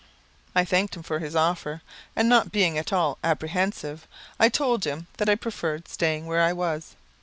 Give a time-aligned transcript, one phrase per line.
[0.55, 1.83] I thanked him for his offer,
[2.15, 4.07] and not being at all apprehensive,
[4.39, 6.95] I told him that I preferred staying where I was.